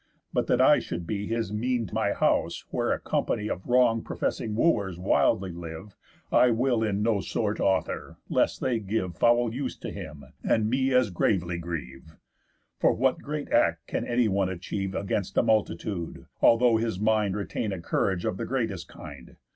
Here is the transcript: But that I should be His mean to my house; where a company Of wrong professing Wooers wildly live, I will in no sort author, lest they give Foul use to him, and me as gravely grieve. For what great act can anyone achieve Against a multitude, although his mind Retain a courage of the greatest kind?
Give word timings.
But 0.33 0.47
that 0.47 0.59
I 0.59 0.79
should 0.79 1.05
be 1.05 1.27
His 1.27 1.53
mean 1.53 1.85
to 1.85 1.93
my 1.93 2.11
house; 2.11 2.65
where 2.71 2.91
a 2.91 2.99
company 2.99 3.47
Of 3.47 3.67
wrong 3.67 4.01
professing 4.01 4.55
Wooers 4.55 4.97
wildly 4.97 5.51
live, 5.51 5.95
I 6.31 6.49
will 6.49 6.81
in 6.81 7.03
no 7.03 7.19
sort 7.21 7.59
author, 7.59 8.17
lest 8.27 8.61
they 8.61 8.79
give 8.79 9.15
Foul 9.15 9.53
use 9.53 9.77
to 9.77 9.91
him, 9.91 10.25
and 10.43 10.67
me 10.67 10.91
as 10.91 11.11
gravely 11.11 11.59
grieve. 11.59 12.15
For 12.79 12.93
what 12.93 13.21
great 13.21 13.51
act 13.51 13.85
can 13.85 14.03
anyone 14.03 14.49
achieve 14.49 14.95
Against 14.95 15.37
a 15.37 15.43
multitude, 15.43 16.25
although 16.41 16.77
his 16.77 16.99
mind 16.99 17.35
Retain 17.35 17.71
a 17.71 17.79
courage 17.79 18.25
of 18.25 18.37
the 18.37 18.45
greatest 18.45 18.87
kind? 18.87 19.35